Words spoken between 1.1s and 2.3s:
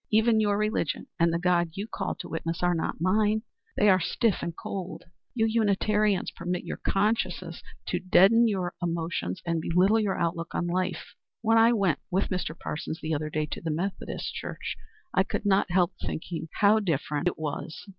and the God you call to